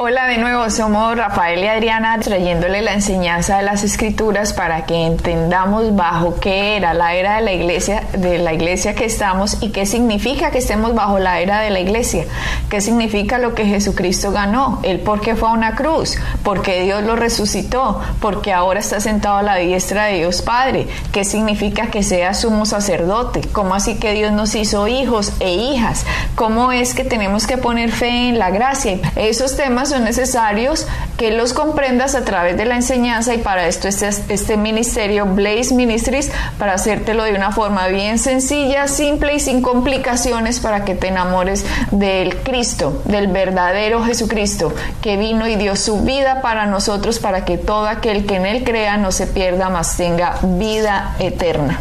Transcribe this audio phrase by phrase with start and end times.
[0.00, 4.94] Hola de nuevo, somos Rafael y Adriana trayéndole la enseñanza de las escrituras para que
[4.94, 9.70] entendamos bajo qué era la era de la iglesia, de la iglesia que estamos y
[9.70, 12.26] qué significa que estemos bajo la era de la iglesia,
[12.70, 16.82] qué significa lo que Jesucristo ganó, el por qué fue a una cruz, por qué
[16.82, 21.88] Dios lo resucitó, porque ahora está sentado a la diestra de Dios Padre, qué significa
[21.88, 26.94] que sea sumo sacerdote, cómo así que Dios nos hizo hijos e hijas, cómo es
[26.94, 32.14] que tenemos que poner fe en la gracia, esos temas son necesarios que los comprendas
[32.14, 37.24] a través de la enseñanza y para esto este, este ministerio Blaze Ministries para hacértelo
[37.24, 43.02] de una forma bien sencilla, simple y sin complicaciones para que te enamores del Cristo,
[43.04, 48.26] del verdadero Jesucristo que vino y dio su vida para nosotros para que todo aquel
[48.26, 51.80] que en él crea no se pierda, más tenga vida eterna.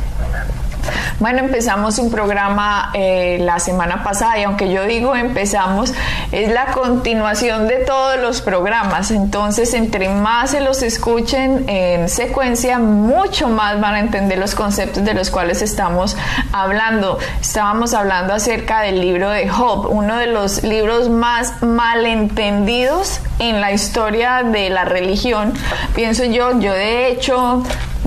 [1.20, 5.94] Bueno, empezamos un programa eh, la semana pasada y aunque yo digo empezamos,
[6.32, 9.12] es la continuación de todos los programas.
[9.12, 15.04] Entonces, entre más se los escuchen en secuencia, mucho más van a entender los conceptos
[15.04, 16.16] de los cuales estamos
[16.52, 17.20] hablando.
[17.42, 23.72] Estábamos hablando acerca del libro de Job, uno de los libros más malentendidos en la
[23.72, 25.54] historia de la religión.
[25.96, 27.64] Pienso yo, yo de hecho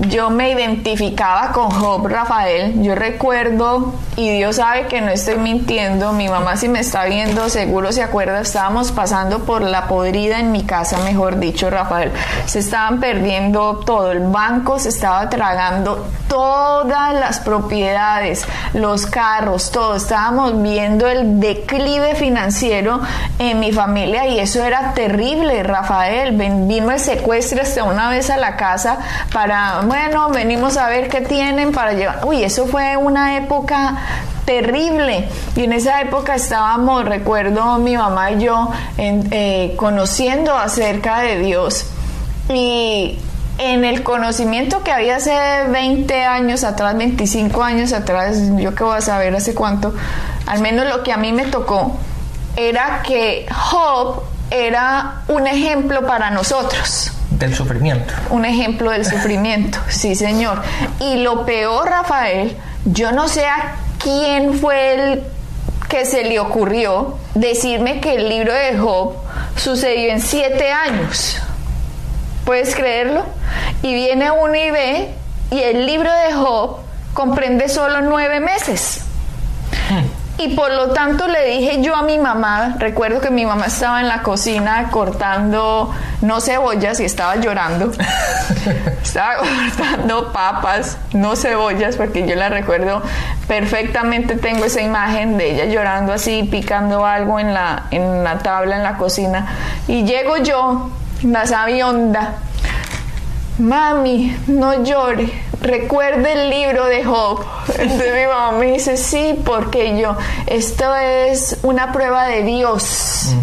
[0.09, 2.81] yo me identificaba con Job Rafael.
[2.81, 7.49] Yo recuerdo, y Dios sabe que no estoy mintiendo, mi mamá si me está viendo,
[7.49, 12.11] seguro se acuerda, estábamos pasando por la podrida en mi casa, mejor dicho, Rafael.
[12.45, 19.95] Se estaban perdiendo todo, el banco se estaba tragando todas las propiedades, los carros, todo.
[19.95, 23.01] Estábamos viendo el declive financiero
[23.37, 26.31] en mi familia y eso era terrible, Rafael.
[26.31, 28.97] Vino el secuestro hasta una vez a la casa
[29.33, 32.21] para bueno, venimos a ver qué tienen para llevar.
[32.23, 33.97] Uy, eso fue una época
[34.45, 35.27] terrible.
[35.57, 41.87] Y en esa época estábamos, recuerdo mi mamá y yo, eh, conociendo acerca de Dios.
[42.47, 43.19] Y
[43.57, 45.37] en el conocimiento que había hace
[45.67, 49.93] 20 años atrás, 25 años atrás, yo que voy a saber hace cuánto,
[50.47, 51.97] al menos lo que a mí me tocó,
[52.55, 58.13] era que Job era un ejemplo para nosotros del sufrimiento.
[58.29, 60.61] Un ejemplo del sufrimiento, sí señor.
[60.99, 62.55] Y lo peor, Rafael,
[62.85, 65.23] yo no sé a quién fue el
[65.89, 69.15] que se le ocurrió decirme que el libro de Job
[69.57, 71.41] sucedió en siete años.
[72.45, 73.25] ¿Puedes creerlo?
[73.83, 75.09] Y viene uno y ve,
[75.51, 76.77] y el libro de Job
[77.13, 79.01] comprende solo nueve meses.
[80.43, 84.01] Y por lo tanto le dije yo a mi mamá, recuerdo que mi mamá estaba
[84.01, 87.91] en la cocina cortando, no cebollas y estaba llorando.
[89.03, 93.03] estaba cortando papas, no cebollas, porque yo la recuerdo
[93.47, 98.77] perfectamente, tengo esa imagen de ella llorando así, picando algo en la, en la tabla
[98.77, 99.45] en la cocina.
[99.87, 100.89] Y llego yo,
[101.21, 102.33] la sabionda,
[103.61, 107.45] mami, no llore recuerde el libro de Job.
[107.77, 110.17] Entonces mi mamá me dice, sí, porque yo,
[110.47, 113.35] esto es una prueba de Dios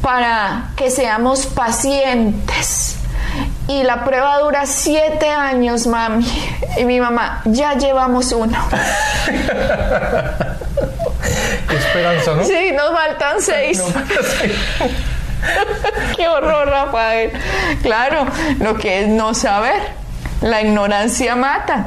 [0.00, 2.96] para que seamos pacientes.
[3.68, 6.26] Y la prueba dura siete años, mami.
[6.76, 8.58] Y mi mamá, ya llevamos uno.
[11.68, 12.44] Qué esperanza, ¿no?
[12.44, 13.82] Sí, nos faltan seis.
[16.16, 17.32] Qué horror, Rafael.
[17.82, 18.26] Claro,
[18.60, 19.80] lo que es no saber.
[20.40, 21.86] La ignorancia mata.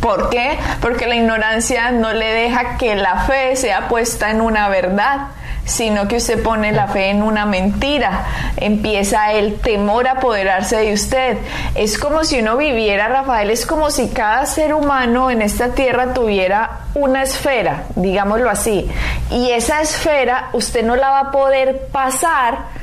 [0.00, 0.58] ¿Por qué?
[0.80, 5.28] Porque la ignorancia no le deja que la fe sea puesta en una verdad,
[5.64, 8.26] sino que usted pone la fe en una mentira.
[8.56, 11.38] Empieza el temor a apoderarse de usted.
[11.74, 16.12] Es como si uno viviera, Rafael, es como si cada ser humano en esta tierra
[16.14, 18.90] tuviera una esfera, digámoslo así.
[19.30, 22.82] Y esa esfera usted no la va a poder pasar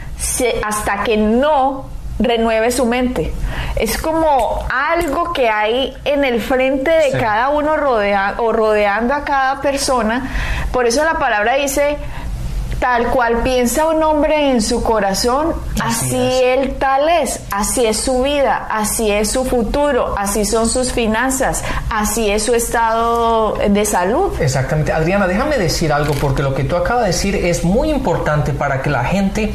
[0.63, 1.87] hasta que no
[2.19, 3.33] renueve su mente.
[3.75, 9.23] Es como algo que hay en el frente de cada uno rodea, o rodeando a
[9.23, 10.29] cada persona.
[10.71, 11.97] Por eso la palabra dice,
[12.79, 15.53] tal cual piensa un hombre en su corazón,
[15.83, 20.91] así, él tal es, así es su vida, así es su futuro, así son sus
[20.91, 24.31] finanzas, así es su estado de salud.
[24.39, 24.93] Exactamente.
[24.93, 28.81] Adriana, déjame decir algo porque lo que tú acabas de decir es muy importante para
[28.81, 29.53] que la gente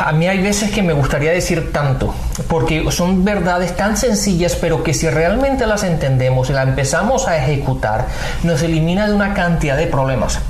[0.00, 2.14] a mí hay veces que me gustaría decir tanto,
[2.48, 7.36] porque son verdades tan sencillas, pero que si realmente las entendemos y las empezamos a
[7.36, 8.06] ejecutar,
[8.42, 10.40] nos elimina de una cantidad de problemas.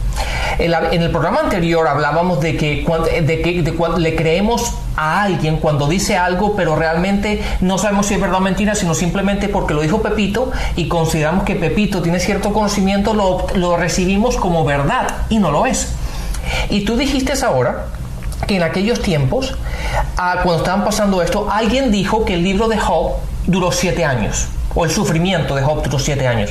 [0.59, 2.87] En, el programa anterior hablábamos de que,
[3.23, 8.21] de que le creemos a alguien cuando dice algo, pero realmente no sabemos si es
[8.21, 12.53] verdad o mentira, sino simplemente porque lo dijo Pepito y consideramos que Pepito tiene cierto
[12.53, 15.89] conocimiento, lo, lo recibimos como verdad y no lo es.
[16.71, 17.87] Y tú dijiste ahora
[18.47, 19.57] que en aquellos tiempos,
[20.17, 23.13] cuando estaban pasando esto, alguien dijo que el libro de Job
[23.47, 26.51] duró siete años o el sufrimiento de Job duró siete años.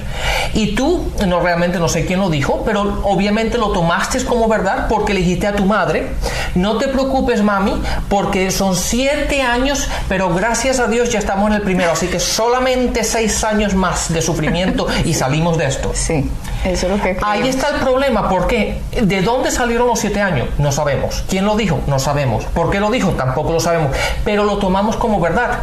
[0.53, 4.87] Y tú, no realmente no sé quién lo dijo, pero obviamente lo tomaste como verdad
[4.87, 6.09] porque le dijiste a tu madre,
[6.55, 7.73] no te preocupes mami,
[8.09, 12.19] porque son siete años, pero gracias a Dios ya estamos en el primero, así que
[12.19, 15.91] solamente seis años más de sufrimiento y salimos de esto.
[15.93, 16.29] Sí,
[16.65, 17.18] eso es lo que...
[17.21, 20.48] Ahí está el problema, porque ¿de dónde salieron los siete años?
[20.57, 21.24] No sabemos.
[21.30, 21.80] ¿Quién lo dijo?
[21.88, 22.45] No sabemos.
[22.45, 23.12] ¿Por qué lo dijo?
[23.12, 23.95] Tampoco lo sabemos.
[24.24, 25.60] Pero lo tomamos como verdad.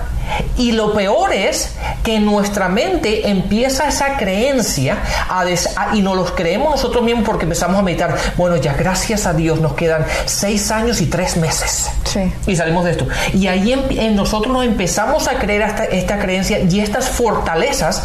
[0.56, 4.99] Y lo peor es que nuestra mente empieza esa creencia
[5.29, 5.44] a
[5.94, 9.61] y nos los creemos nosotros mismos porque empezamos a meditar, bueno, ya gracias a Dios
[9.61, 11.91] nos quedan seis años y tres meses.
[12.47, 13.06] Y salimos de esto.
[13.32, 18.05] Y ahí en, nosotros nos empezamos a creer esta creencia y estas fortalezas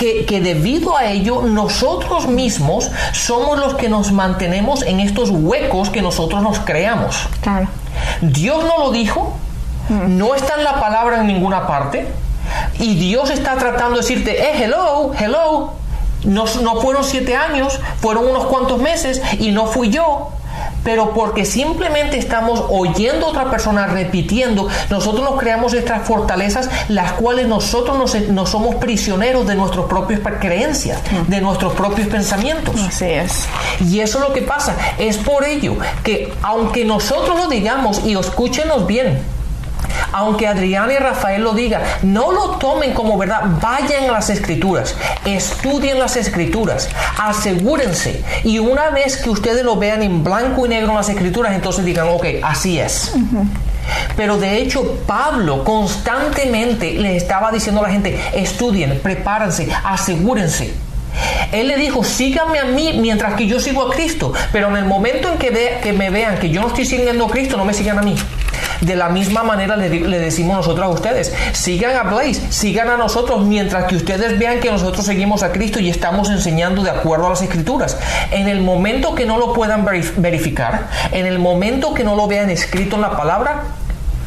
[0.00, 5.90] que, que debido a ello nosotros mismos somos los que nos mantenemos en estos huecos
[5.90, 7.28] que nosotros nos creamos.
[7.42, 7.68] Claro.
[8.22, 9.36] Dios no lo dijo,
[9.90, 12.06] no está en la palabra en ninguna parte
[12.78, 15.74] y Dios está tratando de decirte, eh, hello, hello,
[16.24, 20.30] no, no fueron siete años, fueron unos cuantos meses y no fui yo
[20.84, 27.12] pero porque simplemente estamos oyendo a otra persona repitiendo, nosotros nos creamos estas fortalezas, las
[27.12, 32.74] cuales nosotros no somos prisioneros de nuestras propias creencias, de nuestros propios pensamientos.
[32.80, 33.46] Así es.
[33.80, 34.76] Y eso es lo que pasa.
[34.98, 39.18] Es por ello que, aunque nosotros lo digamos y escúchenos bien,
[40.12, 44.94] aunque Adriana y Rafael lo digan, no lo tomen como verdad, vayan a las escrituras,
[45.24, 50.90] estudien las escrituras, asegúrense y una vez que ustedes lo vean en blanco y negro
[50.90, 53.12] en las escrituras, entonces digan, ok, así es.
[54.16, 60.74] Pero de hecho Pablo constantemente le estaba diciendo a la gente, estudien, prepárense, asegúrense.
[61.52, 64.32] Él le dijo, síganme a mí mientras que yo sigo a Cristo.
[64.52, 67.30] Pero en el momento en que, que me vean que yo no estoy siguiendo a
[67.30, 68.14] Cristo, no me sigan a mí.
[68.80, 73.44] De la misma manera le, decimos nosotros a ustedes, sigan a Blaze, sigan a nosotros
[73.44, 77.30] mientras que ustedes vean que nosotros seguimos a Cristo y estamos enseñando de acuerdo a
[77.30, 77.98] las escrituras.
[78.30, 82.48] En el momento que no lo puedan verificar, en el momento que no lo vean
[82.50, 83.64] escrito en la palabra,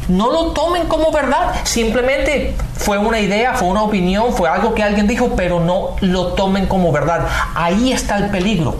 [0.08, 4.82] no lo tomen como verdad, simplemente fue una idea, fue una opinión, fue algo que
[4.82, 7.26] alguien dijo, pero no lo tomen como verdad.
[7.54, 8.76] Ahí está el peligro.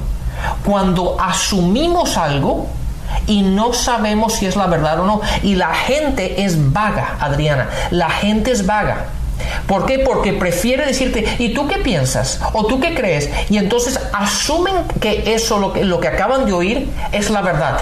[0.64, 2.66] Cuando asumimos algo,
[3.26, 5.20] y no sabemos si es la verdad o no.
[5.42, 7.68] Y la gente es vaga, Adriana.
[7.90, 9.06] La gente es vaga.
[9.66, 10.00] ¿Por qué?
[10.00, 12.40] Porque prefiere decirte, ¿y tú qué piensas?
[12.52, 13.30] ¿O tú qué crees?
[13.50, 17.78] Y entonces asumen que eso, lo que, lo que acaban de oír, es la verdad.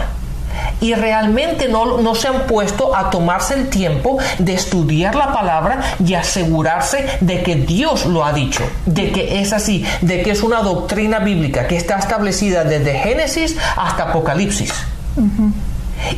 [0.81, 5.97] Y realmente no, no se han puesto a tomarse el tiempo de estudiar la palabra
[6.05, 10.43] y asegurarse de que Dios lo ha dicho, de que es así, de que es
[10.43, 14.73] una doctrina bíblica que está establecida desde Génesis hasta Apocalipsis.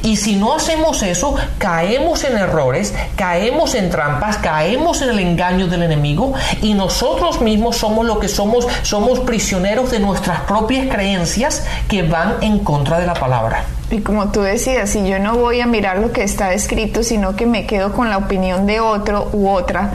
[0.03, 5.67] Y si no hacemos eso, caemos en errores, caemos en trampas, caemos en el engaño
[5.67, 11.65] del enemigo y nosotros mismos somos lo que somos, somos prisioneros de nuestras propias creencias
[11.89, 13.65] que van en contra de la palabra.
[13.91, 17.37] Y como tú decías, si yo no voy a mirar lo que está escrito, sino
[17.37, 19.93] que me quedo con la opinión de otro u otra,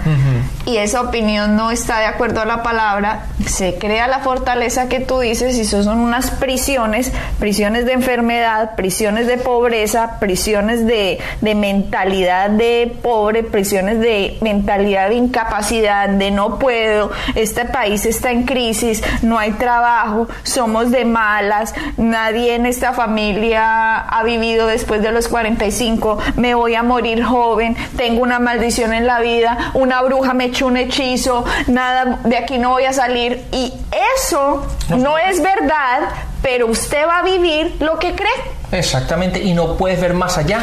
[0.65, 4.99] y esa opinión no está de acuerdo a la palabra, se crea la fortaleza que
[4.99, 11.19] tú dices, y eso son unas prisiones, prisiones de enfermedad, prisiones de pobreza, prisiones de,
[11.41, 18.31] de mentalidad de pobre, prisiones de mentalidad de incapacidad, de no puedo, este país está
[18.31, 25.01] en crisis, no hay trabajo, somos de malas, nadie en esta familia ha vivido después
[25.01, 30.01] de los 45, me voy a morir joven, tengo una maldición en la vida, una
[30.01, 33.43] bruja me echó un hechizo, nada, de aquí no voy a salir.
[33.51, 33.73] Y
[34.15, 34.65] eso
[34.97, 36.09] no es verdad,
[36.41, 38.29] pero usted va a vivir lo que cree.
[38.71, 40.59] Exactamente, y no puedes ver más allá.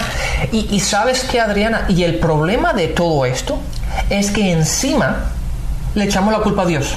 [0.52, 3.58] Y, y sabes que, Adriana, y el problema de todo esto
[4.10, 5.30] es que encima
[5.94, 6.96] le echamos la culpa a Dios.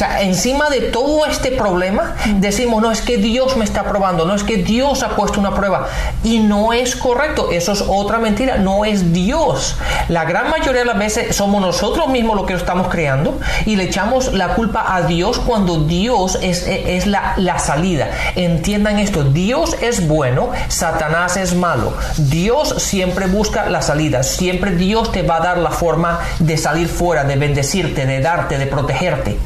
[0.00, 4.34] Sea, encima de todo este problema, decimos, no es que Dios me está probando, no
[4.34, 5.88] es que Dios ha puesto una prueba.
[6.24, 9.76] Y no es correcto, eso es otra mentira, no es Dios.
[10.08, 13.84] La gran mayoría de las veces somos nosotros mismos los que estamos creando y le
[13.84, 18.10] echamos la culpa a Dios cuando Dios es, es la, la salida.
[18.36, 21.92] Entiendan esto, Dios es bueno, Satanás es malo.
[22.16, 26.88] Dios siempre busca la salida, siempre Dios te va a dar la forma de salir
[26.88, 29.38] fuera, de bendecirte, de darte, de protegerte.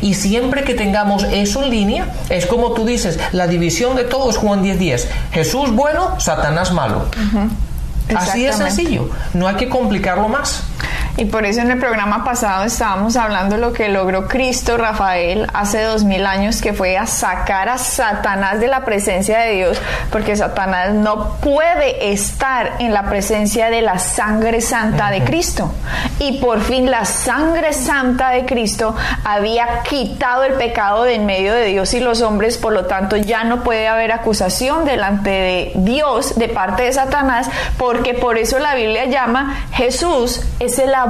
[0.00, 4.36] Y siempre que tengamos eso en línea, es como tú dices, la división de todos,
[4.36, 4.78] Juan 10:10.
[4.78, 5.08] 10.
[5.32, 7.06] Jesús bueno, Satanás malo.
[8.14, 10.64] Así es sencillo, no hay que complicarlo más.
[11.20, 15.46] Y por eso en el programa pasado estábamos hablando de lo que logró Cristo Rafael
[15.52, 19.78] hace dos mil años, que fue a sacar a Satanás de la presencia de Dios,
[20.10, 25.70] porque Satanás no puede estar en la presencia de la sangre santa de Cristo.
[26.18, 31.52] Y por fin la sangre santa de Cristo había quitado el pecado de en medio
[31.52, 35.72] de Dios y los hombres, por lo tanto ya no puede haber acusación delante de
[35.74, 41.09] Dios de parte de Satanás, porque por eso la Biblia llama Jesús es el abogado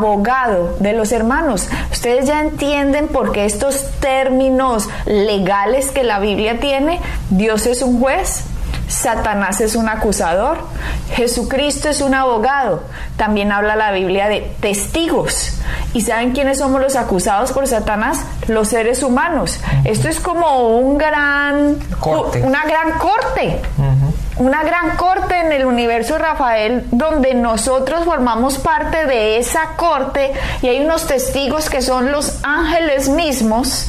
[0.81, 1.69] de los hermanos.
[1.93, 8.01] Ustedes ya entienden por qué estos términos legales que la Biblia tiene, Dios es un
[8.01, 8.45] juez,
[8.89, 10.59] Satanás es un acusador,
[11.13, 12.83] Jesucristo es un abogado.
[13.17, 15.53] También habla la Biblia de testigos.
[15.93, 18.25] ¿Y saben quiénes somos los acusados por Satanás?
[18.49, 19.61] Los seres humanos.
[19.85, 21.79] Esto es como un gran
[22.43, 23.61] una gran corte
[24.41, 30.33] una gran corte en el universo Rafael donde nosotros formamos parte de esa corte
[30.63, 33.89] y hay unos testigos que son los ángeles mismos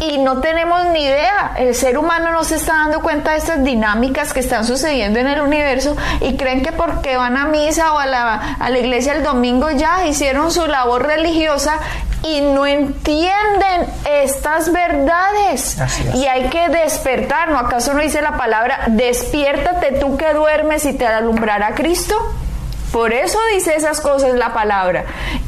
[0.00, 1.52] y no tenemos ni idea.
[1.56, 5.26] El ser humano no se está dando cuenta de estas dinámicas que están sucediendo en
[5.26, 9.14] el universo y creen que porque van a misa o a la, a la iglesia
[9.14, 11.78] el domingo ya hicieron su labor religiosa
[12.22, 15.78] y no entienden estas verdades.
[16.14, 17.58] Y hay que despertar, ¿no?
[17.58, 22.14] ¿Acaso no dice la palabra, despiértate tú que duermes y te alumbrará Cristo?
[22.92, 25.04] Por eso dice esas cosas la palabra.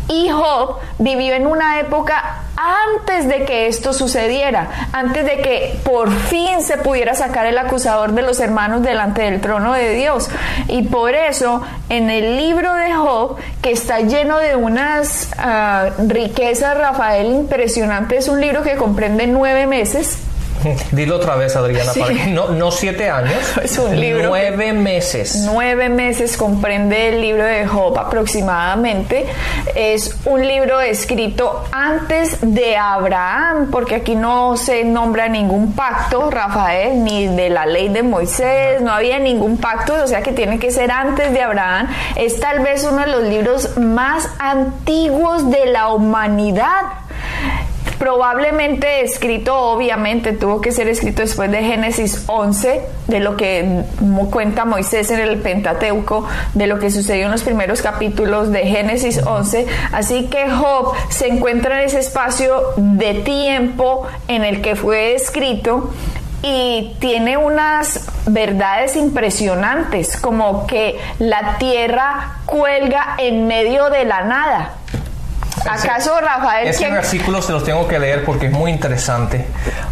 [0.09, 6.11] Y Job vivió en una época antes de que esto sucediera, antes de que por
[6.11, 10.29] fin se pudiera sacar el acusador de los hermanos delante del trono de Dios.
[10.67, 16.77] Y por eso en el libro de Job, que está lleno de unas ah, riquezas,
[16.77, 20.19] Rafael, impresionante, es un libro que comprende nueve meses,
[20.93, 21.93] Dilo otra vez, Adriana,
[22.29, 25.43] no, no, siete años, es un libro nueve meses.
[25.45, 29.27] Nueve meses comprende el libro de Job aproximadamente.
[29.75, 37.03] Es un libro escrito antes de Abraham, porque aquí no se nombra ningún pacto, Rafael,
[37.05, 40.71] ni de la ley de Moisés, no había ningún pacto, o sea que tiene que
[40.71, 41.89] ser antes de Abraham.
[42.17, 47.08] Es tal vez uno de los libros más antiguos de la humanidad
[47.99, 53.83] probablemente escrito, obviamente tuvo que ser escrito después de Génesis 11, de lo que
[54.31, 59.21] cuenta Moisés en el Pentateuco, de lo que sucedió en los primeros capítulos de Génesis
[59.25, 59.67] 11.
[59.93, 65.91] Así que Job se encuentra en ese espacio de tiempo en el que fue escrito
[66.43, 74.78] y tiene unas verdades impresionantes, como que la tierra cuelga en medio de la nada.
[75.67, 76.69] ¿Acaso Rafael?
[76.69, 79.47] Ese versículo se los tengo que leer porque es muy interesante.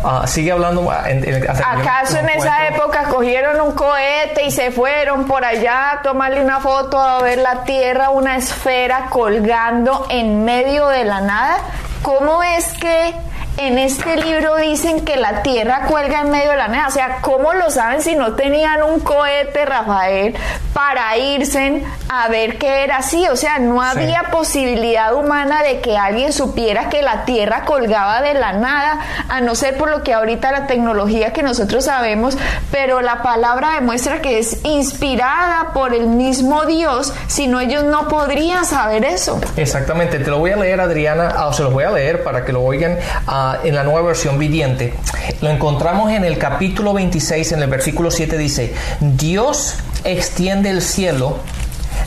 [0.04, 0.90] Ah, sigue hablando.
[0.90, 6.60] ¿Acaso en esa época cogieron un cohete y se fueron por allá a tomarle una
[6.60, 11.58] foto a ver la Tierra, una esfera colgando en medio de la nada?
[12.02, 13.14] ¿Cómo es que
[13.58, 16.88] en este libro dicen que la Tierra cuelga en medio de la nada.
[16.88, 20.34] O sea, ¿cómo lo saben si no tenían un cohete, Rafael,
[20.72, 23.26] para irse a ver qué era así?
[23.28, 28.34] O sea, no había posibilidad humana de que alguien supiera que la Tierra colgaba de
[28.34, 32.36] la nada, a no ser por lo que ahorita la tecnología que nosotros sabemos,
[32.70, 38.08] pero la palabra demuestra que es inspirada por el mismo Dios, si no ellos no
[38.08, 39.40] podrían saber eso.
[39.56, 42.52] Exactamente, te lo voy a leer, Adriana, o se los voy a leer para que
[42.52, 42.98] lo oigan.
[43.26, 44.94] a en la nueva versión viviente.
[45.40, 51.38] Lo encontramos en el capítulo 26, en el versículo 7 dice, Dios extiende el cielo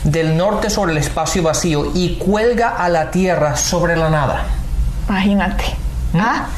[0.04, 4.44] del norte sobre el espacio vacío y cuelga a la tierra sobre la nada.
[5.08, 5.64] Imagínate.
[6.12, 6.18] ¿Mm?
[6.20, 6.48] ¿Ah?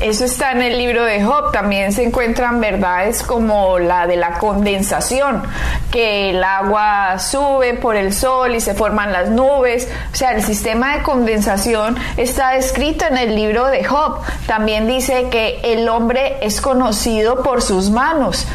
[0.00, 1.52] Eso está en el libro de Job.
[1.52, 5.42] También se encuentran verdades como la de la condensación,
[5.90, 9.88] que el agua sube por el sol y se forman las nubes.
[10.12, 14.20] O sea, el sistema de condensación está descrito en el libro de Job.
[14.46, 18.46] También dice que el hombre es conocido por sus manos.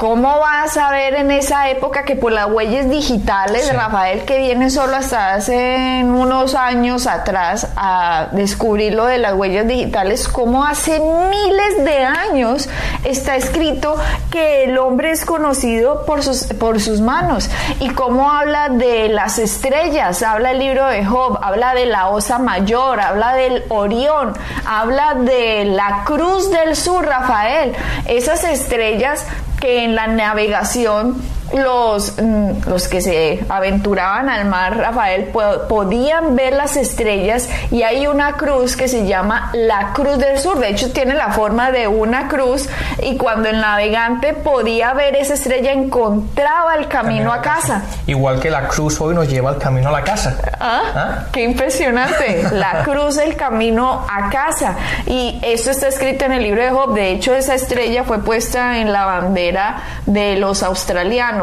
[0.00, 4.70] ¿Cómo vas a ver en esa época que por las huellas digitales, Rafael, que viene
[4.70, 10.98] solo hasta hace unos años atrás a descubrir lo de las huellas digitales, cómo hace
[11.00, 12.70] miles de años
[13.04, 13.94] está escrito
[14.30, 17.50] que el hombre es conocido por sus, por sus manos?
[17.78, 22.38] Y cómo habla de las estrellas, habla el libro de Job, habla de la osa
[22.38, 24.32] mayor, habla del Orión,
[24.64, 27.76] habla de la cruz del sur, Rafael.
[28.06, 29.26] Esas estrellas
[29.60, 31.16] que en la navegación
[31.54, 35.30] los, mm, los que se aventuraban al mar, Rafael,
[35.68, 40.58] podían ver las estrellas y hay una cruz que se llama la Cruz del Sur.
[40.58, 42.68] De hecho, tiene la forma de una cruz
[43.02, 47.82] y cuando el navegante podía ver esa estrella, encontraba el camino, a casa.
[48.06, 50.36] Igual que la cruz hoy nos lleva el camino a la casa.
[50.58, 50.82] ¿Ah?
[50.94, 51.24] ¿Ah?
[51.32, 52.48] Qué impresionante.
[52.52, 54.76] La cruz, el camino a casa.
[55.06, 56.94] Y esto está escrito en el libro de Job.
[56.94, 61.39] De hecho, esa estrella fue puesta en la bandera de los australianos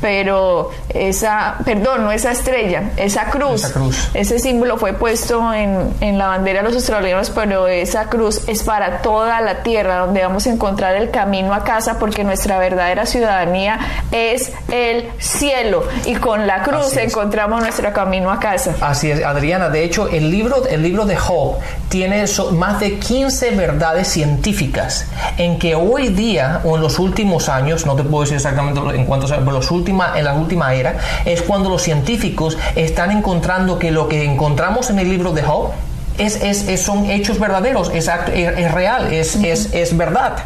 [0.00, 3.72] pero esa, perdón, no esa estrella, esa cruz,
[4.14, 8.62] ese símbolo fue puesto en, en la bandera de los australianos, pero esa cruz es
[8.62, 13.06] para toda la tierra, donde vamos a encontrar el camino a casa, porque nuestra verdadera
[13.06, 13.78] ciudadanía
[14.10, 18.74] es el cielo, y con la cruz encontramos nuestro camino a casa.
[18.80, 21.56] Así es, Adriana, de hecho, el libro, el libro de Job
[21.88, 25.06] tiene más de 15 verdades científicas
[25.38, 29.04] en que hoy día, o en los últimos años, no te puedo decir exactamente en
[29.04, 34.90] cuántos en la última era, es cuando los científicos están encontrando que lo que encontramos
[34.90, 35.72] en el libro de Job
[36.18, 40.36] es, es, son hechos verdaderos, es, es, real, es, es, verdad.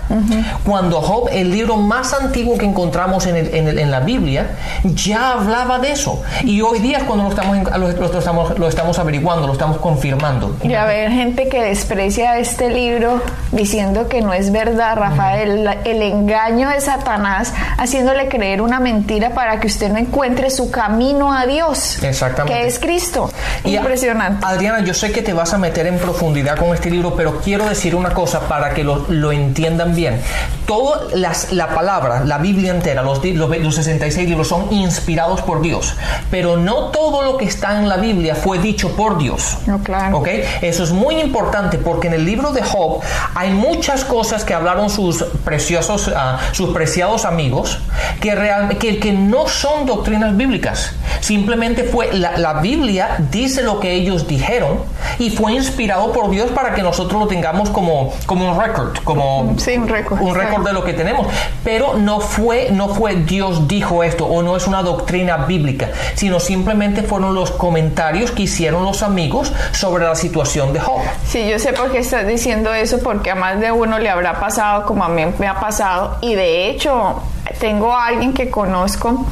[0.65, 4.57] Cuando Job, el libro más antiguo que encontramos en, el, en, el, en, la Biblia,
[4.85, 6.23] ya hablaba de eso.
[6.43, 10.57] Y hoy día es cuando lo estamos, lo, estamos, lo estamos averiguando, lo estamos confirmando.
[10.63, 13.21] Y a ver, gente que desprecia este libro
[13.53, 19.61] diciendo que no es verdad, Rafael, el engaño de Satanás, haciéndole creer una mentira para
[19.61, 22.03] que usted no encuentre su camino a Dios.
[22.03, 22.59] Exactamente.
[22.59, 23.31] Que es Cristo.
[23.65, 24.45] Impresionante.
[24.47, 27.69] Adriana, yo sé que te vas a meter en profundidad con este libro, pero quiero
[27.69, 30.21] decir una cosa para que lo, lo entiendan bien.
[30.67, 35.95] Toda la palabra, la Biblia entera, los, los, 66 libros son inspirados por Dios,
[36.31, 39.59] pero no todo lo que está en la Biblia fue dicho por Dios.
[39.67, 40.19] No, claro.
[40.19, 40.45] ¿Okay?
[40.61, 43.00] Eso es muy importante porque en el libro de Job
[43.35, 47.79] hay muchas cosas que hablaron sus preciosos, uh, sus preciados amigos
[48.21, 50.93] que, real, que, que, no son doctrinas bíblicas.
[51.21, 54.79] Simplemente fue la, la Biblia dice lo que ellos dijeron
[55.19, 59.41] y fue inspirado por Dios para que nosotros lo tengamos como, como un record, como
[59.41, 61.26] un récord, un récord de lo que tenemos.
[61.65, 66.41] Pero no fue, no fue Dios dijo esto o no es una doctrina bíblica, sino
[66.41, 71.00] simplemente fueron los comentarios que hicieron los amigos sobre la situación de Job.
[71.26, 74.41] Sí, yo sé por qué estás diciendo eso, porque a más de uno le habrá
[74.41, 76.19] pasado como a mí me ha pasado.
[76.21, 77.23] Y de hecho,
[77.61, 79.25] tengo a alguien que conozco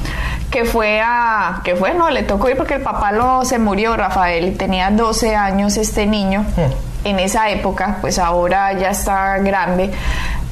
[0.51, 3.97] que fue a, que fue, no, le tocó ir porque el papá lo, se murió,
[3.97, 7.07] Rafael, tenía 12 años este niño, hmm.
[7.07, 9.91] en esa época, pues ahora ya está grande,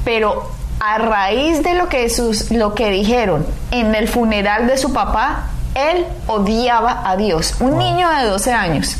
[0.03, 4.93] pero a raíz de lo que, sus, lo que dijeron en el funeral de su
[4.93, 8.97] papá, él odiaba a Dios, un niño de 12 años.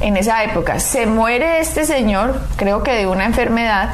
[0.00, 0.78] En esa época.
[0.78, 3.90] Se muere este señor, creo que de una enfermedad,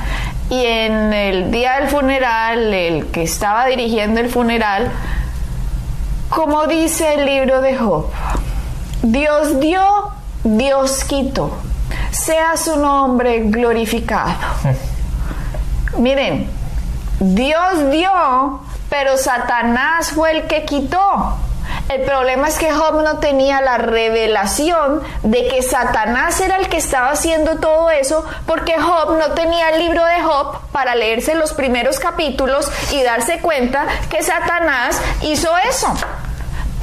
[0.51, 4.93] y en el día del funeral, el que estaba dirigiendo el funeral,
[6.35, 8.07] como dice el libro de Job,
[9.03, 10.11] Dios dio,
[10.43, 11.57] Dios quitó.
[12.11, 14.35] Sea su nombre glorificado.
[15.97, 16.51] Miren,
[17.21, 21.37] Dios dio, pero Satanás fue el que quitó.
[21.89, 26.79] El problema es que Job no tenía la revelación de que Satanás era el que
[26.79, 31.53] estaba haciendo todo eso, porque Job no tenía el libro de Job para leerse los
[31.53, 35.95] primeros capítulos y darse cuenta que Satanás hizo eso.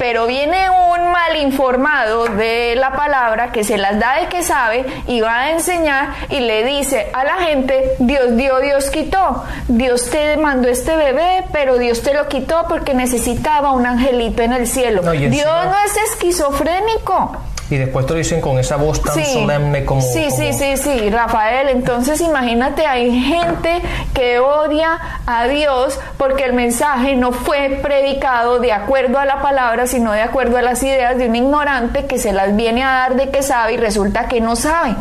[0.02, 4.84] Pero viene un mal informado de la palabra que se las da de que sabe
[5.06, 9.44] y va a enseñar y le dice a la gente, Dios dio, Dios quitó.
[9.68, 14.54] Dios te mandó este bebé, pero Dios te lo quitó porque necesitaba un angelito en
[14.54, 15.02] el cielo.
[15.02, 17.38] Dios no es esquizofrénico
[17.72, 21.08] y después te lo dicen con esa voz tan solemne como sí, sí, sí, sí,
[21.08, 21.70] Rafael.
[21.70, 23.80] Entonces imagínate, hay gente
[24.12, 29.86] que odia a Dios porque el mensaje no fue predicado de acuerdo a la palabra,
[29.86, 33.16] sino de acuerdo a las ideas de un ignorante que se las viene a dar
[33.16, 34.94] de que sabe y resulta que no sabe.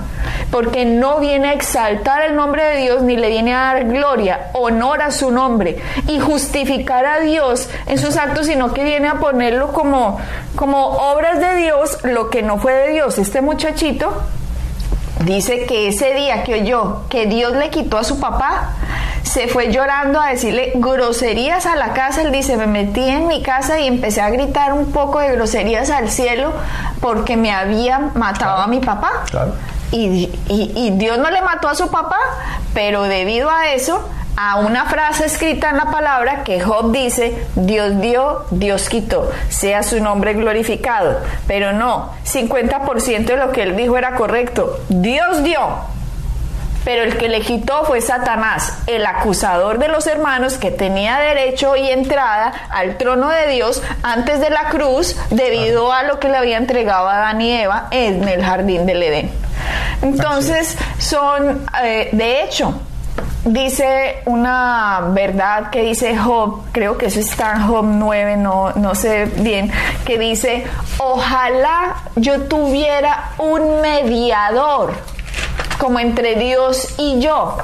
[0.50, 4.48] Porque no viene a exaltar el nombre de Dios ni le viene a dar gloria,
[4.54, 9.16] honor a su nombre y justificar a Dios en sus actos, sino que viene a
[9.16, 10.20] ponerlo como,
[10.56, 13.18] como obras de Dios, lo que no fue de Dios.
[13.18, 14.22] Este muchachito
[15.26, 18.76] dice que ese día que oyó que Dios le quitó a su papá,
[19.24, 22.22] se fue llorando a decirle groserías a la casa.
[22.22, 25.90] Él dice, me metí en mi casa y empecé a gritar un poco de groserías
[25.90, 26.54] al cielo
[27.00, 29.24] porque me habían matado a mi papá.
[29.92, 32.18] Y, y Dios no le mató a su papá,
[32.74, 38.00] pero debido a eso, a una frase escrita en la palabra que Job dice, Dios
[38.02, 41.20] dio, Dios quitó, sea su nombre glorificado.
[41.48, 44.80] Pero no, 50% de lo que él dijo era correcto.
[44.90, 45.60] Dios dio,
[46.84, 51.76] pero el que le quitó fue Satanás, el acusador de los hermanos que tenía derecho
[51.76, 56.38] y entrada al trono de Dios antes de la cruz debido a lo que le
[56.38, 59.32] había entregado a Adán y Eva en el jardín del Edén.
[60.02, 62.82] Entonces son, eh, de hecho,
[63.46, 68.96] dice una verdad que dice Job, creo que eso está en Job 9, no, no
[68.96, 69.72] sé bien,
[70.06, 70.66] que dice,
[70.98, 74.94] ojalá yo tuviera un mediador
[75.80, 77.58] como entre Dios y yo.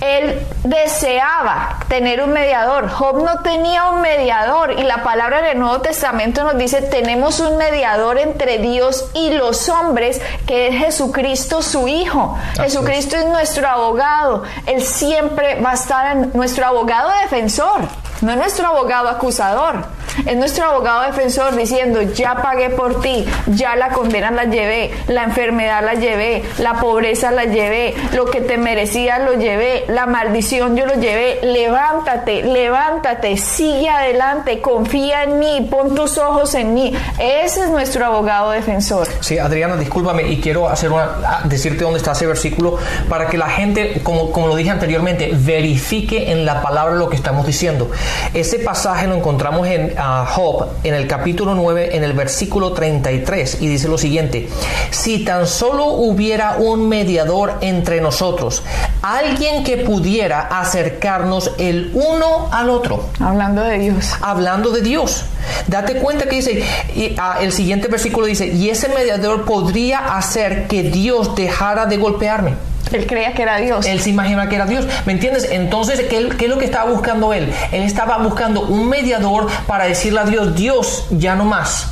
[0.00, 2.88] Él deseaba tener un mediador.
[2.88, 7.56] Job no tenía un mediador y la palabra del Nuevo Testamento nos dice, tenemos un
[7.56, 12.36] mediador entre Dios y los hombres, que es Jesucristo su Hijo.
[12.56, 14.42] Jesucristo es nuestro abogado.
[14.66, 17.80] Él siempre va a estar en nuestro abogado defensor,
[18.22, 19.84] no es nuestro abogado acusador.
[20.24, 25.24] Es nuestro abogado defensor diciendo, ya pagué por ti, ya la condena la llevé, la
[25.24, 30.74] enfermedad la llevé, la pobreza la llevé, lo que te merecía lo llevé, la maldición
[30.74, 31.40] yo lo llevé.
[31.42, 36.94] Levántate, levántate, sigue adelante, confía en mí, pon tus ojos en mí.
[37.18, 39.06] Ese es nuestro abogado defensor.
[39.20, 43.50] Sí, Adriana, discúlpame y quiero hacer una, decirte dónde está ese versículo para que la
[43.50, 47.90] gente, como, como lo dije anteriormente, verifique en la palabra lo que estamos diciendo.
[48.34, 53.68] Ese pasaje lo encontramos en Job en el capítulo 9, en el versículo 33, y
[53.68, 54.48] dice lo siguiente,
[54.90, 58.62] si tan solo hubiera un mediador entre nosotros,
[59.02, 63.08] alguien que pudiera acercarnos el uno al otro.
[63.20, 64.12] Hablando de Dios.
[64.20, 65.24] Hablando de Dios.
[65.66, 66.62] Date cuenta que dice,
[66.94, 71.96] y, ah, el siguiente versículo dice, y ese mediador podría hacer que Dios dejara de
[71.96, 72.54] golpearme.
[72.92, 73.86] Él creía que era Dios.
[73.86, 74.86] Él se imagina que era Dios.
[75.06, 75.48] ¿Me entiendes?
[75.50, 77.52] Entonces, ¿qué, ¿qué, es lo que estaba buscando él?
[77.72, 81.88] Él estaba buscando un mediador para decirle a Dios, Dios, ya no más.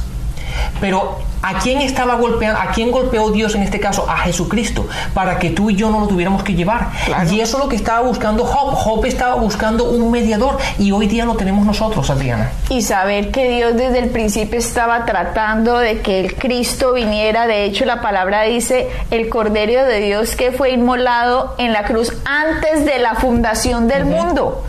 [0.80, 2.58] Pero ¿A quién estaba golpeando?
[2.58, 4.08] ¿A quién golpeó Dios en este caso?
[4.08, 6.88] A Jesucristo, para que tú y yo no lo tuviéramos que llevar.
[7.30, 8.74] Y eso es lo que estaba buscando Job.
[8.74, 12.50] Job estaba buscando un mediador y hoy día lo tenemos nosotros, Adriana.
[12.70, 17.46] Y saber que Dios desde el principio estaba tratando de que el Cristo viniera.
[17.46, 22.14] De hecho, la palabra dice el Cordero de Dios que fue inmolado en la cruz
[22.24, 24.64] antes de la fundación del mundo.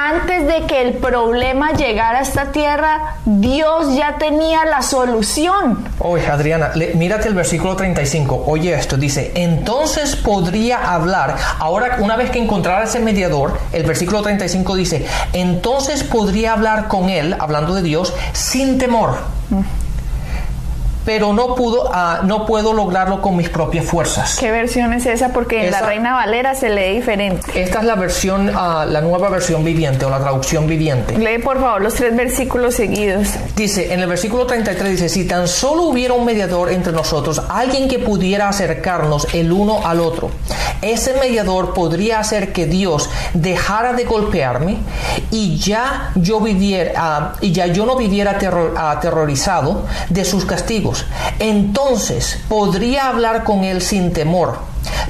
[0.00, 5.84] Antes de que el problema llegara a esta tierra, Dios ya tenía la solución.
[6.24, 8.44] Adriana, mírate el versículo 35.
[8.46, 14.22] Oye esto, dice, entonces podría hablar, ahora una vez que encontrara ese mediador, el versículo
[14.22, 19.16] 35 dice, entonces podría hablar con él, hablando de Dios, sin temor
[21.08, 24.36] pero no pudo, ah, no puedo lograrlo con mis propias fuerzas.
[24.38, 25.32] ¿Qué versión es esa?
[25.32, 27.62] Porque en la Reina Valera se lee diferente.
[27.62, 31.16] Esta es la versión, ah, la nueva versión viviente o la traducción viviente.
[31.16, 33.28] Lee por favor los tres versículos seguidos.
[33.56, 37.88] Dice, en el versículo 33 dice, si tan solo hubiera un mediador entre nosotros, alguien
[37.88, 40.30] que pudiera acercarnos el uno al otro,
[40.82, 44.76] ese mediador podría hacer que Dios dejara de golpearme
[45.30, 48.38] y ya yo viviera, ah, y ya yo no viviera
[48.76, 50.97] aterrorizado de sus castigos
[51.38, 54.58] entonces podría hablar con Él sin temor,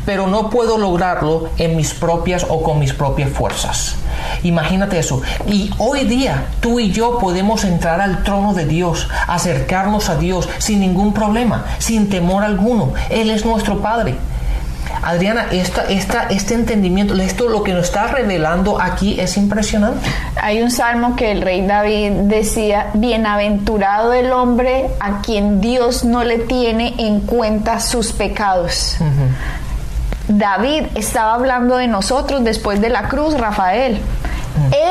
[0.04, 3.96] pero no puedo lograrlo en mis propias o con mis propias fuerzas.
[4.42, 5.22] Imagínate eso.
[5.46, 10.48] Y hoy día tú y yo podemos entrar al trono de Dios, acercarnos a Dios
[10.58, 12.92] sin ningún problema, sin temor alguno.
[13.10, 14.16] Él es nuestro Padre.
[15.02, 20.08] Adriana, esta, esta, este entendimiento, esto lo que nos está revelando aquí es impresionante.
[20.40, 26.24] Hay un salmo que el rey David decía, bienaventurado el hombre a quien Dios no
[26.24, 28.96] le tiene en cuenta sus pecados.
[30.28, 34.00] David estaba hablando de nosotros después de la cruz, Rafael.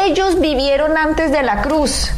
[0.06, 2.12] Ellos vivieron antes de la cruz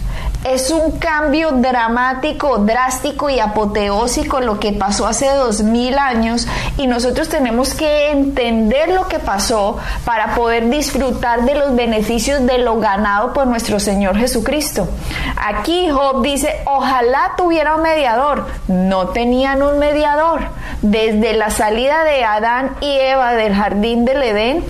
[0.44, 6.48] es un cambio dramático, drástico y apoteósico lo que pasó hace dos mil años
[6.80, 12.58] y nosotros tenemos que entender lo que pasó para poder disfrutar de los beneficios de
[12.58, 14.88] lo ganado por nuestro Señor Jesucristo.
[15.36, 18.48] Aquí Job dice, ojalá tuviera un mediador.
[18.70, 20.40] No tenían un mediador.
[20.82, 24.64] Desde la salida de Adán y Eva del jardín del Edén,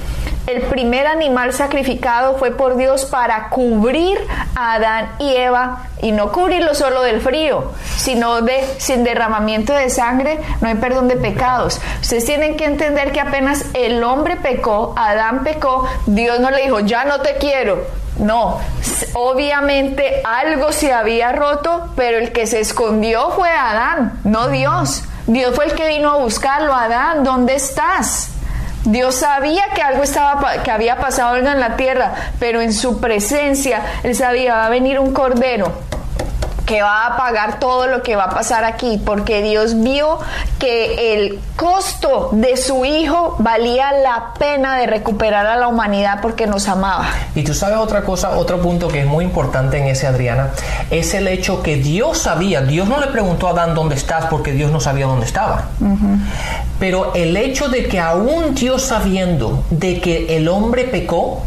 [0.49, 4.17] El primer animal sacrificado fue por Dios para cubrir
[4.55, 9.91] a Adán y Eva y no cubrirlo solo del frío, sino de sin derramamiento de
[9.91, 11.79] sangre no hay perdón de pecados.
[12.01, 16.79] Ustedes tienen que entender que apenas el hombre pecó, Adán pecó, Dios no le dijo,
[16.79, 17.85] ya no te quiero,
[18.17, 18.59] no,
[19.13, 25.03] obviamente algo se había roto, pero el que se escondió fue Adán, no Dios.
[25.27, 26.73] Dios fue el que vino a buscarlo.
[26.73, 28.31] Adán, ¿dónde estás?
[28.85, 32.99] Dios sabía que algo estaba que había pasado algo en la tierra, pero en su
[32.99, 35.88] presencia él sabía va a venir un cordero
[36.69, 40.19] que va a pagar todo lo que va a pasar aquí, porque Dios vio
[40.59, 46.45] que el costo de su hijo valía la pena de recuperar a la humanidad porque
[46.45, 47.07] nos amaba.
[47.33, 50.51] Y tú sabes otra cosa, otro punto que es muy importante en ese, Adriana,
[50.91, 54.51] es el hecho que Dios sabía, Dios no le preguntó a Adán dónde estás porque
[54.51, 55.69] Dios no sabía dónde estaba.
[56.79, 61.41] Pero el hecho de que aún Dios sabiendo de que el hombre pecó,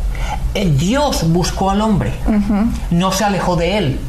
[0.55, 2.13] eh, Dios buscó al hombre,
[2.91, 4.01] no se alejó de él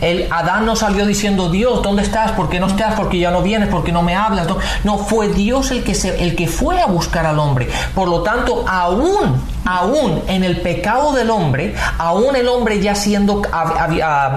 [0.00, 2.32] el Adán no salió diciendo, Dios, ¿dónde estás?
[2.32, 2.94] ¿Por qué no estás?
[2.94, 3.68] ¿Por qué ya no vienes?
[3.68, 4.46] ¿Por qué no me hablas?
[4.84, 7.68] No, fue Dios el que, se, el que fue a buscar al hombre.
[7.94, 13.42] Por lo tanto, aún, aún en el pecado del hombre, aún el hombre ya siendo,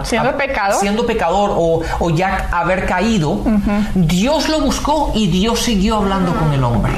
[0.04, 0.80] siendo, pecador.
[0.80, 3.41] siendo pecador o, ya haber caído,
[3.96, 6.93] Dios lo buscó y Dios siguió hablando con el hombre.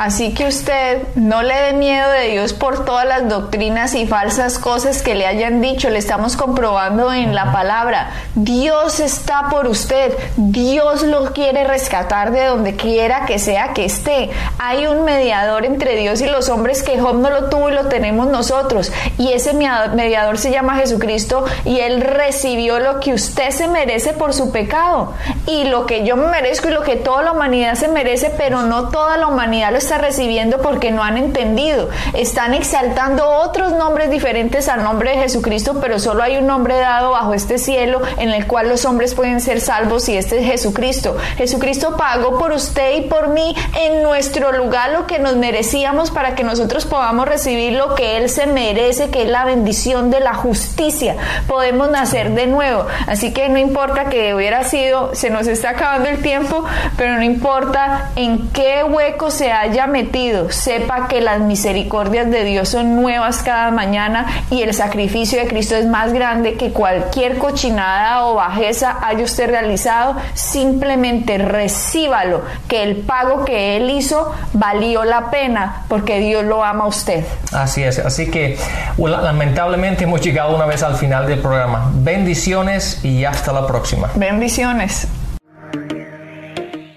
[0.00, 4.58] Así que usted no le dé miedo de Dios por todas las doctrinas y falsas
[4.58, 5.90] cosas que le hayan dicho.
[5.90, 8.10] Le estamos comprobando en la palabra.
[8.34, 10.14] Dios está por usted.
[10.38, 14.30] Dios lo quiere rescatar de donde quiera que sea que esté.
[14.58, 17.79] Hay un mediador entre Dios y los hombres que Job no lo tuvo y lo
[17.86, 18.92] tenemos nosotros.
[19.18, 24.34] Y ese mediador se llama Jesucristo y él recibió lo que usted se merece por
[24.34, 25.14] su pecado.
[25.46, 28.62] Y lo que yo me merezco y lo que toda la humanidad se merece, pero
[28.62, 31.88] no toda la humanidad lo está recibiendo porque no han entendido.
[32.14, 37.10] Están exaltando otros nombres diferentes al nombre de Jesucristo, pero solo hay un nombre dado
[37.10, 41.16] bajo este cielo en el cual los hombres pueden ser salvos y este es Jesucristo.
[41.36, 46.34] Jesucristo pagó por usted y por mí en nuestro lugar lo que nos merecíamos para
[46.34, 47.26] que nosotros podamos
[47.70, 51.16] lo que Él se merece, que es la bendición de la justicia.
[51.46, 52.86] Podemos nacer de nuevo.
[53.06, 56.64] Así que no importa que hubiera sido, se nos está acabando el tiempo,
[56.96, 62.68] pero no importa en qué hueco se haya metido, sepa que las misericordias de Dios
[62.68, 68.26] son nuevas cada mañana y el sacrificio de Cristo es más grande que cualquier cochinada
[68.26, 70.16] o bajeza haya usted realizado.
[70.34, 76.84] Simplemente recíbalo, que el pago que Él hizo valió la pena porque Dios lo ama
[76.84, 77.24] a usted.
[77.52, 78.56] Así es, así que
[78.96, 81.90] lamentablemente hemos llegado una vez al final del programa.
[81.96, 84.10] Bendiciones y hasta la próxima.
[84.14, 85.08] Bendiciones.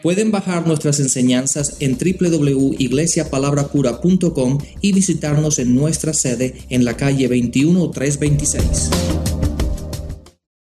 [0.03, 9.32] Pueden bajar nuestras enseñanzas en www.iglesiapalabracura.com y visitarnos en nuestra sede en la calle 21326.